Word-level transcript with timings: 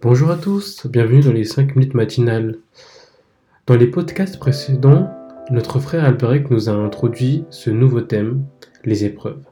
Bonjour 0.00 0.30
à 0.30 0.36
tous, 0.36 0.86
bienvenue 0.86 1.22
dans 1.22 1.32
les 1.32 1.42
5 1.42 1.74
minutes 1.74 1.94
matinales. 1.94 2.60
Dans 3.66 3.74
les 3.74 3.88
podcasts 3.88 4.38
précédents, 4.38 5.10
notre 5.50 5.80
frère 5.80 6.04
Alberic 6.04 6.52
nous 6.52 6.68
a 6.68 6.72
introduit 6.72 7.44
ce 7.50 7.70
nouveau 7.70 8.00
thème, 8.00 8.44
les 8.84 9.04
épreuves. 9.04 9.42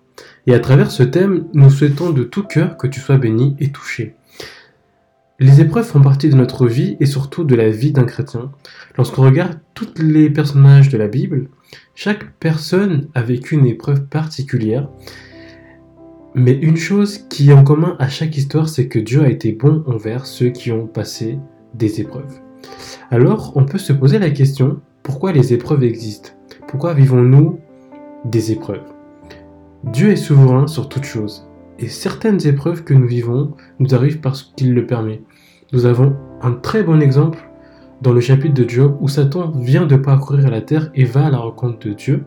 Et 0.47 0.55
à 0.55 0.61
travers 0.61 0.93
ce 0.93 1.03
thème, 1.03 1.49
nous 1.53 1.69
souhaitons 1.69 2.11
de 2.11 2.23
tout 2.23 2.45
cœur 2.45 2.77
que 2.77 2.87
tu 2.87 3.01
sois 3.01 3.19
béni 3.19 3.57
et 3.59 3.73
touché. 3.73 4.15
Les 5.41 5.61
épreuves 5.61 5.85
font 5.85 6.01
partie 6.01 6.29
de 6.29 6.37
notre 6.37 6.69
vie 6.69 6.97
et 7.01 7.07
surtout 7.07 7.43
de 7.43 7.57
la 7.57 7.71
vie 7.71 7.91
d'un 7.91 8.05
chrétien. 8.05 8.53
Lorsqu'on 8.97 9.23
regarde 9.23 9.59
tous 9.75 9.95
les 9.99 10.31
personnages 10.31 10.91
de 10.91 10.97
la 10.97 11.09
Bible, 11.09 11.49
chaque 11.97 12.31
personne 12.39 13.09
a 13.17 13.23
vécu 13.23 13.57
une 13.57 13.67
épreuve 13.67 14.07
particulière 14.07 14.89
mais 16.37 16.53
une 16.53 16.77
chose 16.77 17.17
qui 17.31 17.49
est 17.49 17.55
en 17.55 17.65
commun 17.65 17.97
à 17.99 18.11
chaque 18.11 18.37
histoire, 18.37 18.69
c'est 18.69 18.89
que 18.89 18.99
Dieu 18.99 19.23
a 19.23 19.31
été 19.31 19.53
bon 19.53 19.83
envers 19.87 20.27
ceux 20.27 20.51
qui 20.51 20.71
ont 20.71 20.87
passé 20.87 21.39
des 21.73 22.03
épreuves. 22.03 22.41
Alors, 23.11 23.53
on 23.57 23.65
peut 23.65 23.79
se 23.79 23.95
poser 23.95 24.19
la 24.19 24.29
question, 24.29 24.81
pourquoi 25.03 25.33
les 25.33 25.55
épreuves 25.55 25.83
existent? 25.83 26.33
Pourquoi 26.69 26.93
vivons-nous 26.93 27.59
des 28.27 28.53
épreuves? 28.53 28.85
Dieu 29.85 30.11
est 30.11 30.17
souverain 30.17 30.67
sur 30.67 30.91
toutes 30.91 31.05
choses, 31.05 31.49
et 31.79 31.89
certaines 31.89 32.47
épreuves 32.47 32.85
que 32.85 32.93
nous 32.93 33.07
vivons 33.07 33.55
nous 33.79 33.95
arrivent 33.95 34.21
parce 34.21 34.53
qu'il 34.57 34.75
le 34.75 34.87
permet. 34.87 35.23
Nous 35.73 35.87
avons 35.87 36.15
un 36.43 36.53
très 36.53 36.83
bon 36.83 37.01
exemple 37.01 37.49
dans 38.03 38.13
le 38.13 38.21
chapitre 38.21 38.55
de 38.55 38.69
Job 38.69 38.99
où 39.01 39.09
Satan 39.09 39.53
vient 39.53 39.87
de 39.87 39.97
parcourir 39.97 40.51
la 40.51 40.61
terre 40.61 40.91
et 40.95 41.05
va 41.05 41.29
à 41.29 41.31
la 41.31 41.39
rencontre 41.39 41.89
de 41.89 41.95
Dieu 41.95 42.25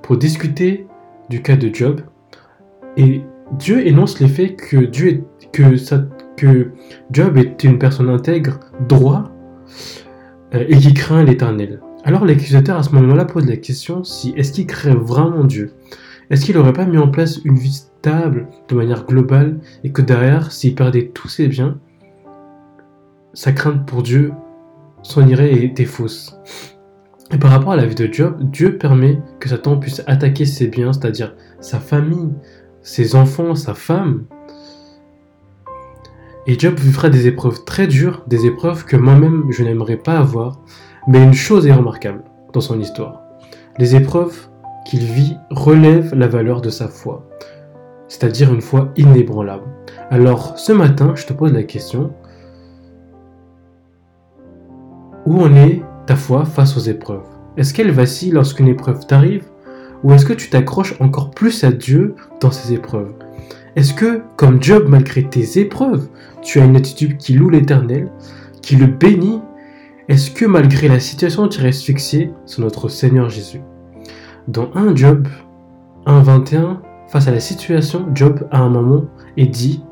pour 0.00 0.16
discuter 0.16 0.86
du 1.28 1.42
cas 1.42 1.56
de 1.56 1.74
Job. 1.74 2.02
Et 2.96 3.22
Dieu 3.52 3.86
énonce 3.86 4.20
l'effet 4.20 4.54
que 4.54 4.76
Dieu 4.76 5.08
est, 5.08 5.50
que, 5.52 5.74
que 6.36 6.70
Job 7.10 7.38
est 7.38 7.64
une 7.64 7.78
personne 7.78 8.10
intègre, 8.10 8.60
droit 8.88 9.30
euh, 10.54 10.64
et 10.68 10.76
qui 10.76 10.92
craint 10.94 11.24
l'Éternel. 11.24 11.80
Alors 12.04 12.24
l'accusateur 12.24 12.78
à 12.78 12.82
ce 12.82 12.94
moment-là 12.94 13.24
pose 13.24 13.46
la 13.46 13.56
question 13.56 14.04
si 14.04 14.32
est-ce 14.36 14.52
qu'il 14.52 14.66
craint 14.66 14.94
vraiment 14.94 15.44
Dieu? 15.44 15.72
Est-ce 16.30 16.44
qu'il 16.44 16.56
n'aurait 16.56 16.74
pas 16.74 16.84
mis 16.84 16.98
en 16.98 17.08
place 17.08 17.40
une 17.44 17.56
vie 17.56 17.72
stable 17.72 18.48
de 18.68 18.74
manière 18.74 19.06
globale 19.06 19.58
et 19.82 19.92
que 19.92 20.02
derrière, 20.02 20.52
s'il 20.52 20.74
perdait 20.74 21.10
tous 21.14 21.28
ses 21.28 21.48
biens, 21.48 21.78
sa 23.32 23.52
crainte 23.52 23.86
pour 23.86 24.02
Dieu 24.02 24.32
s'en 25.02 25.26
irait 25.26 25.52
et 25.52 25.64
était 25.64 25.86
fausse? 25.86 26.38
Et 27.30 27.38
par 27.38 27.50
rapport 27.50 27.72
à 27.72 27.76
la 27.76 27.86
vie 27.86 27.94
de 27.94 28.12
Job, 28.12 28.36
Dieu 28.40 28.78
permet 28.78 29.20
que 29.40 29.48
Satan 29.48 29.78
puisse 29.78 30.02
attaquer 30.06 30.44
ses 30.44 30.66
biens, 30.66 30.92
c'est-à-dire 30.92 31.34
sa 31.60 31.78
famille, 31.78 32.30
ses 32.82 33.14
enfants, 33.14 33.54
sa 33.54 33.74
femme. 33.74 34.24
Et 36.46 36.58
Job 36.58 36.78
vivra 36.78 37.10
des 37.10 37.26
épreuves 37.26 37.64
très 37.64 37.86
dures, 37.86 38.22
des 38.26 38.46
épreuves 38.46 38.84
que 38.84 38.96
moi-même 38.96 39.44
je 39.50 39.62
n'aimerais 39.62 39.96
pas 39.96 40.18
avoir, 40.18 40.60
mais 41.06 41.22
une 41.22 41.34
chose 41.34 41.66
est 41.66 41.72
remarquable 41.72 42.24
dans 42.52 42.60
son 42.60 42.80
histoire. 42.80 43.22
Les 43.78 43.94
épreuves 43.94 44.48
qu'il 44.86 45.04
vit 45.04 45.36
relèvent 45.50 46.14
la 46.14 46.28
valeur 46.28 46.60
de 46.60 46.70
sa 46.70 46.88
foi, 46.88 47.28
c'est-à-dire 48.08 48.52
une 48.52 48.62
foi 48.62 48.90
inébranlable. 48.96 49.66
Alors 50.10 50.58
ce 50.58 50.72
matin, 50.72 51.12
je 51.14 51.26
te 51.26 51.32
pose 51.32 51.52
la 51.52 51.64
question, 51.64 52.12
où 55.26 55.42
en 55.42 55.54
est 55.54 55.82
ta 56.06 56.16
foi 56.16 56.46
face 56.46 56.76
aux 56.78 56.80
épreuves? 56.80 57.28
Est-ce 57.58 57.74
qu'elle 57.74 57.90
vacille 57.90 58.30
lorsqu'une 58.30 58.68
épreuve 58.68 59.06
t'arrive? 59.06 59.44
Ou 60.04 60.12
est-ce 60.12 60.24
que 60.24 60.32
tu 60.32 60.50
t'accroches 60.50 60.94
encore 61.00 61.30
plus 61.30 61.64
à 61.64 61.72
Dieu 61.72 62.14
dans 62.40 62.50
ces 62.50 62.72
épreuves? 62.72 63.12
Est-ce 63.76 63.94
que, 63.94 64.22
comme 64.36 64.62
Job, 64.62 64.86
malgré 64.88 65.22
tes 65.22 65.60
épreuves, 65.60 66.08
tu 66.42 66.60
as 66.60 66.64
une 66.64 66.76
attitude 66.76 67.16
qui 67.16 67.34
loue 67.34 67.50
l'Éternel, 67.50 68.10
qui 68.62 68.76
le 68.76 68.86
bénit? 68.86 69.40
Est-ce 70.08 70.30
que 70.30 70.46
malgré 70.46 70.88
la 70.88 71.00
situation, 71.00 71.48
tu 71.48 71.60
restes 71.60 71.82
fixé 71.82 72.32
sur 72.46 72.62
notre 72.62 72.88
Seigneur 72.88 73.28
Jésus? 73.28 73.60
Dans 74.48 74.70
1 74.74 74.96
Job 74.96 75.28
1.21, 76.06 76.78
face 77.08 77.28
à 77.28 77.30
la 77.30 77.40
situation, 77.40 78.06
Job 78.14 78.48
à 78.50 78.60
un 78.60 78.68
moment 78.68 79.04
et 79.36 79.46
dit 79.46 79.82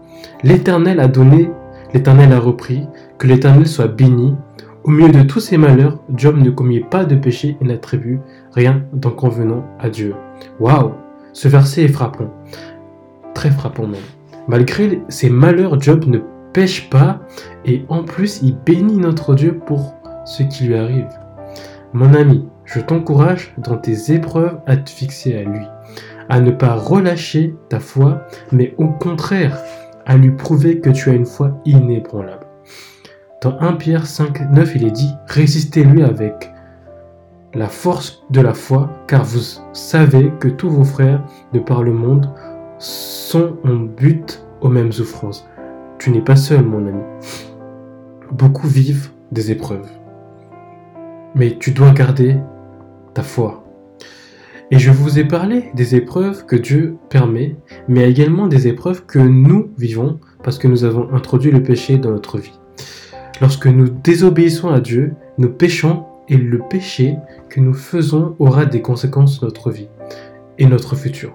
L'Éternel 0.43 1.01
a 1.01 1.09
donné, 1.09 1.51
l'Éternel 1.93 2.33
a 2.33 2.41
repris, 2.41 2.87
que 3.19 3.27
l'Éternel 3.27 3.67
soit 3.67 3.89
béni 3.89 4.35
au 4.87 4.91
milieu 4.91 5.11
de 5.11 5.23
tous 5.23 5.41
ces 5.41 5.57
malheurs, 5.57 5.99
Job 6.15 6.39
ne 6.39 6.49
commit 6.49 6.81
pas 6.81 7.05
de 7.05 7.17
péché 7.17 7.57
et 7.61 7.65
n'attribue 7.65 8.21
rien 8.53 8.85
convenant 9.17 9.65
à 9.81 9.91
Dieu. 9.91 10.15
Waouh 10.61 10.93
Ce 11.33 11.49
verset 11.49 11.83
est 11.83 11.89
frappant. 11.89 12.31
Très 13.35 13.51
frappant 13.51 13.89
même. 13.89 14.01
Malgré 14.47 15.03
ces 15.09 15.29
malheurs, 15.29 15.81
Job 15.81 16.05
ne 16.07 16.19
pêche 16.53 16.89
pas 16.89 17.19
et 17.65 17.85
en 17.89 18.05
plus 18.05 18.41
il 18.43 18.57
bénit 18.65 18.99
notre 18.99 19.35
Dieu 19.35 19.59
pour 19.67 19.93
ce 20.25 20.45
qui 20.45 20.65
lui 20.65 20.77
arrive. 20.77 21.09
Mon 21.93 22.15
ami, 22.15 22.49
je 22.65 22.79
t'encourage 22.79 23.55
dans 23.59 23.77
tes 23.77 24.13
épreuves 24.13 24.61
à 24.67 24.77
te 24.77 24.89
fixer 24.89 25.37
à 25.37 25.43
lui, 25.43 25.67
à 26.29 26.41
ne 26.41 26.53
pas 26.53 26.75
relâcher 26.75 27.57
ta 27.69 27.81
foi, 27.81 28.23
mais 28.53 28.75
au 28.79 28.87
contraire 28.87 29.59
à 30.05 30.17
lui 30.17 30.31
prouver 30.31 30.79
que 30.79 30.91
tu 30.91 31.11
as 31.11 31.15
une 31.15 31.27
foi 31.27 31.61
inébranlable. 31.65 32.47
Dans 33.43 33.59
1 33.61 33.75
Pierre 33.75 34.07
5, 34.07 34.51
9, 34.51 34.77
il 34.77 34.87
est 34.87 34.91
dit 34.91 35.11
Résistez-lui 35.27 36.03
avec 36.03 36.53
la 37.53 37.69
force 37.69 38.25
de 38.31 38.41
la 38.41 38.55
foi, 38.55 38.89
car 39.07 39.25
vous 39.25 39.61
savez 39.75 40.33
que 40.41 40.49
tous 40.49 40.71
vos 40.71 40.85
frères 40.85 41.23
de 41.53 41.59
par 41.59 41.83
le 41.83 41.93
monde 41.93 42.31
sont 42.79 43.57
en 43.65 43.75
but 43.75 44.43
aux 44.63 44.71
mêmes 44.71 44.93
souffrances. 44.93 45.47
Tu 45.99 46.11
n'es 46.11 46.23
pas 46.23 46.37
seul, 46.37 46.65
mon 46.65 46.87
ami. 46.87 47.03
Beaucoup 48.33 48.69
vivent 48.69 49.11
des 49.33 49.51
épreuves. 49.51 49.89
Mais 51.35 51.59
tu 51.59 51.73
dois 51.73 51.91
garder 51.91 52.39
ta 53.13 53.23
foi. 53.23 53.65
Et 54.71 54.79
je 54.79 54.91
vous 54.91 55.19
ai 55.19 55.25
parlé 55.25 55.71
des 55.75 55.95
épreuves 55.95 56.47
que 56.47 56.57
Dieu 56.57 56.97
permet, 57.11 57.57
mais 57.87 58.11
également 58.11 58.47
des 58.47 58.67
épreuves 58.67 59.05
que 59.05 59.19
nous 59.19 59.69
vivons 59.77 60.21
parce 60.43 60.59
que 60.59 60.69
nous 60.69 60.85
avons 60.85 61.13
introduit 61.13 61.51
le 61.51 61.63
péché 61.63 61.99
dans 61.99 62.11
notre 62.11 62.39
vie. 62.39 62.59
Lorsque 63.41 63.67
nous 63.67 63.89
désobéissons 63.89 64.71
à 64.71 64.81
Dieu, 64.81 65.15
nous 65.37 65.51
péchons 65.51 66.05
et 66.29 66.39
le 66.39 66.59
péché 66.59 67.17
que 67.51 67.61
nous 67.61 67.75
faisons 67.75 68.35
aura 68.39 68.65
des 68.65 68.81
conséquences 68.81 69.35
sur 69.35 69.45
notre 69.45 69.71
vie 69.71 69.89
et 70.59 70.67
notre 70.67 70.97
futur. 70.97 71.33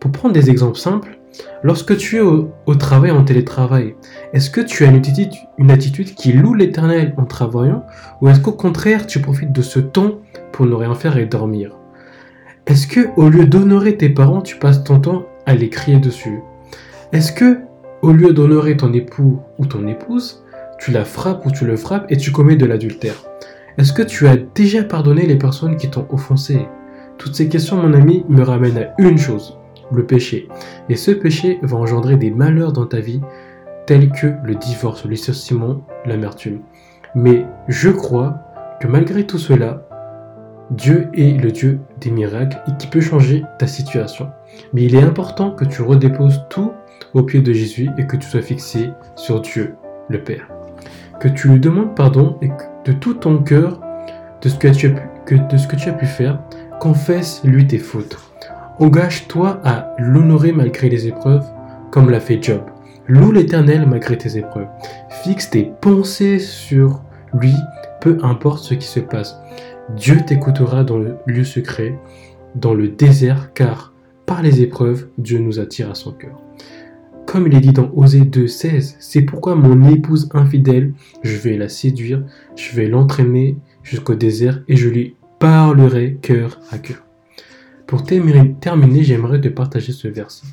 Pour 0.00 0.10
prendre 0.10 0.32
des 0.32 0.48
exemples 0.48 0.78
simples, 0.78 1.18
lorsque 1.62 1.96
tu 1.98 2.16
es 2.16 2.20
au, 2.20 2.74
travail 2.78 3.10
en 3.10 3.24
télétravail, 3.24 3.94
est-ce 4.32 4.48
que 4.48 4.62
tu 4.62 4.86
as 4.86 4.90
une 5.58 5.70
attitude, 5.70 6.14
qui 6.14 6.32
loue 6.32 6.54
l'éternel 6.54 7.14
en 7.18 7.24
travaillant 7.24 7.84
ou 8.22 8.28
est-ce 8.28 8.40
qu'au 8.40 8.52
contraire 8.52 9.06
tu 9.06 9.20
profites 9.20 9.52
de 9.52 9.62
ce 9.62 9.80
temps 9.80 10.20
pour 10.52 10.64
ne 10.64 10.74
rien 10.74 10.94
faire 10.94 11.18
et 11.18 11.26
dormir? 11.26 11.76
Est-ce 12.66 12.86
que 12.86 13.08
au 13.16 13.28
lieu 13.28 13.44
d'honorer 13.44 13.98
tes 13.98 14.08
parents, 14.08 14.40
tu 14.40 14.56
passes 14.56 14.82
ton 14.82 14.98
temps 14.98 15.26
à 15.44 15.54
les 15.54 15.68
crier 15.68 15.98
dessus? 15.98 16.40
Est-ce 17.12 17.32
que 17.32 17.58
au 18.00 18.12
lieu 18.12 18.32
d'honorer 18.32 18.76
ton 18.76 18.92
époux 18.92 19.40
ou 19.58 19.66
ton 19.66 19.86
épouse, 19.86 20.43
tu 20.84 20.90
la 20.90 21.06
frappes 21.06 21.46
ou 21.46 21.50
tu 21.50 21.64
le 21.64 21.78
frappes 21.78 22.04
et 22.10 22.18
tu 22.18 22.30
commets 22.30 22.56
de 22.56 22.66
l'adultère 22.66 23.14
Est-ce 23.78 23.94
que 23.94 24.02
tu 24.02 24.28
as 24.28 24.36
déjà 24.36 24.84
pardonné 24.84 25.24
les 25.24 25.38
personnes 25.38 25.78
qui 25.78 25.88
t'ont 25.88 26.06
offensé? 26.10 26.68
Toutes 27.16 27.34
ces 27.34 27.48
questions, 27.48 27.78
mon 27.78 27.94
ami, 27.94 28.22
me 28.28 28.42
ramènent 28.42 28.76
à 28.76 28.92
une 28.98 29.16
chose, 29.16 29.58
le 29.90 30.04
péché. 30.04 30.46
Et 30.90 30.96
ce 30.96 31.10
péché 31.10 31.58
va 31.62 31.78
engendrer 31.78 32.18
des 32.18 32.30
malheurs 32.30 32.74
dans 32.74 32.84
ta 32.84 33.00
vie, 33.00 33.22
tels 33.86 34.10
que 34.10 34.26
le 34.44 34.56
divorce, 34.56 35.04
le 35.04 35.12
licenciement, 35.12 35.86
l'amertume. 36.04 36.60
Mais 37.14 37.46
je 37.66 37.88
crois 37.88 38.40
que 38.78 38.86
malgré 38.86 39.26
tout 39.26 39.38
cela, 39.38 39.88
Dieu 40.70 41.08
est 41.14 41.40
le 41.42 41.50
Dieu 41.50 41.80
des 41.98 42.10
miracles 42.10 42.60
et 42.68 42.76
qui 42.78 42.88
peut 42.88 43.00
changer 43.00 43.42
ta 43.58 43.66
situation. 43.66 44.28
Mais 44.74 44.82
il 44.82 44.94
est 44.94 45.02
important 45.02 45.50
que 45.50 45.64
tu 45.64 45.80
redéposes 45.80 46.44
tout 46.50 46.72
au 47.14 47.22
pied 47.22 47.40
de 47.40 47.54
Jésus 47.54 47.88
et 47.96 48.06
que 48.06 48.18
tu 48.18 48.28
sois 48.28 48.42
fixé 48.42 48.90
sur 49.16 49.40
Dieu, 49.40 49.76
le 50.10 50.22
Père 50.22 50.53
que 51.20 51.28
tu 51.28 51.48
lui 51.48 51.60
demandes 51.60 51.94
pardon 51.94 52.36
et 52.42 52.50
de 52.84 52.92
tout 52.92 53.14
ton 53.14 53.38
cœur 53.38 53.80
de 54.42 54.48
ce 54.48 54.56
que 54.56 54.68
tu 54.68 54.88
as 54.88 54.90
pu, 54.90 55.02
que, 55.26 55.34
de 55.34 55.56
ce 55.56 55.66
que 55.66 55.76
tu 55.76 55.88
as 55.88 55.92
pu 55.92 56.06
faire, 56.06 56.40
confesse-lui 56.80 57.66
tes 57.66 57.78
fautes. 57.78 58.18
Engage-toi 58.78 59.60
à 59.64 59.94
l'honorer 59.98 60.52
malgré 60.52 60.88
les 60.88 61.06
épreuves, 61.06 61.46
comme 61.90 62.10
l'a 62.10 62.20
fait 62.20 62.42
Job. 62.42 62.62
Loue 63.06 63.32
l'Éternel 63.32 63.86
malgré 63.86 64.18
tes 64.18 64.36
épreuves. 64.36 64.68
Fixe 65.22 65.50
tes 65.50 65.72
pensées 65.80 66.38
sur 66.38 67.02
lui, 67.32 67.54
peu 68.00 68.18
importe 68.22 68.64
ce 68.64 68.74
qui 68.74 68.86
se 68.86 69.00
passe. 69.00 69.38
Dieu 69.96 70.20
t'écoutera 70.26 70.84
dans 70.84 70.98
le 70.98 71.16
lieu 71.26 71.44
secret, 71.44 71.98
dans 72.54 72.74
le 72.74 72.88
désert, 72.88 73.52
car 73.54 73.92
par 74.26 74.42
les 74.42 74.62
épreuves, 74.62 75.08
Dieu 75.18 75.38
nous 75.38 75.60
attire 75.60 75.90
à 75.90 75.94
son 75.94 76.12
cœur. 76.12 76.43
Comme 77.34 77.48
il 77.48 77.56
est 77.56 77.60
dit 77.60 77.72
dans 77.72 77.90
Osée 77.96 78.20
2.16, 78.20 78.94
c'est 79.00 79.22
pourquoi 79.22 79.56
mon 79.56 79.88
épouse 79.88 80.28
infidèle, 80.34 80.94
je 81.24 81.36
vais 81.36 81.56
la 81.56 81.68
séduire, 81.68 82.22
je 82.54 82.76
vais 82.76 82.86
l'entraîner 82.86 83.56
jusqu'au 83.82 84.14
désert 84.14 84.62
et 84.68 84.76
je 84.76 84.88
lui 84.88 85.16
parlerai 85.40 86.16
cœur 86.22 86.60
à 86.70 86.78
cœur. 86.78 87.04
Pour 87.88 88.04
terminer, 88.04 89.02
j'aimerais 89.02 89.40
te 89.40 89.48
partager 89.48 89.90
ce 89.90 90.06
verset. 90.06 90.46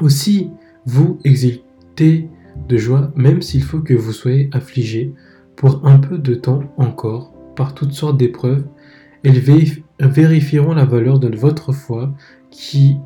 Aussi, 0.00 0.50
vous 0.86 1.18
exiltez 1.24 2.28
de 2.68 2.76
joie, 2.76 3.10
même 3.16 3.42
s'il 3.42 3.64
faut 3.64 3.80
que 3.80 3.94
vous 3.94 4.12
soyez 4.12 4.50
affligés 4.52 5.12
pour 5.56 5.84
un 5.84 5.98
peu 5.98 6.16
de 6.16 6.36
temps 6.36 6.62
encore 6.76 7.34
par 7.56 7.74
toutes 7.74 7.92
sortes 7.92 8.18
d'épreuves. 8.18 8.68
Elles 9.24 9.40
vérifieront 9.98 10.74
la 10.74 10.84
valeur 10.84 11.18
de 11.18 11.36
votre 11.36 11.72
foi 11.72 12.14
qui 12.52 12.98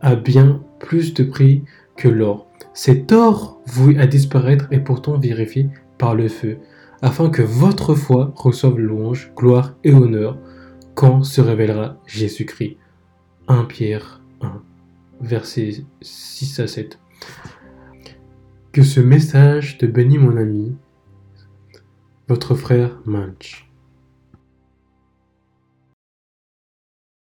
a 0.00 0.16
bien 0.16 0.62
plus 0.80 1.12
de 1.12 1.24
prix 1.24 1.62
que 1.96 2.08
l'or. 2.08 2.46
Cet 2.74 3.12
or 3.12 3.60
voué 3.66 3.98
à 3.98 4.06
disparaître 4.06 4.66
est 4.70 4.80
pourtant 4.80 5.18
vérifié 5.18 5.68
par 5.98 6.14
le 6.14 6.28
feu, 6.28 6.58
afin 7.02 7.30
que 7.30 7.42
votre 7.42 7.94
foi 7.94 8.32
reçoive 8.36 8.78
louange, 8.78 9.32
gloire 9.36 9.74
et 9.84 9.92
honneur 9.92 10.38
quand 10.94 11.22
se 11.22 11.40
révélera 11.40 11.98
Jésus-Christ. 12.06 12.76
1 13.48 13.64
Pierre 13.64 14.20
1, 14.40 14.62
versets 15.20 15.84
6 16.00 16.60
à 16.60 16.66
7. 16.66 16.98
Que 18.72 18.82
ce 18.82 19.00
message 19.00 19.78
te 19.78 19.86
bénisse 19.86 20.20
mon 20.20 20.36
ami, 20.36 20.74
votre 22.28 22.54
frère 22.54 23.00
Manch. 23.04 23.71